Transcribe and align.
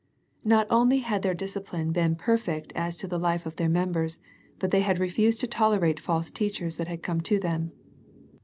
Not 0.43 0.65
only 0.71 0.97
had 1.01 1.21
their 1.21 1.35
dis 1.35 1.55
cipline 1.55 1.93
been 1.93 2.15
perfect 2.15 2.73
as 2.75 2.97
to 2.97 3.07
the 3.07 3.19
life 3.19 3.45
of 3.45 3.57
their 3.57 3.69
mem 3.69 3.91
bers, 3.91 4.17
but 4.57 4.71
they 4.71 4.81
had 4.81 4.97
refused 4.97 5.41
to 5.41 5.47
tolerate 5.47 5.97
the 5.97 6.01
false 6.01 6.31
teachers 6.31 6.77
that 6.77 6.87
had 6.87 7.03
come 7.03 7.21
to 7.21 7.37
them. 7.39 7.71